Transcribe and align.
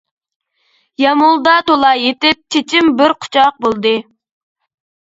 يامۇلدا 1.03 1.53
تولا 1.69 1.93
يېتىپ، 2.07 2.43
چېچىم 2.57 2.91
بىر 3.03 3.17
قۇچاق 3.23 3.65
بولدى. 3.69 3.97